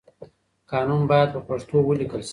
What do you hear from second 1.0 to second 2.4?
بايد په پښتو وليکل شي.